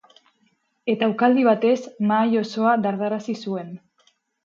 Eta 0.93 1.09
ukaldi 1.11 1.45
batez 1.49 1.75
mahai 2.09 2.43
osoa 2.43 2.75
dardararazi 2.89 3.41
zuen. 3.47 3.75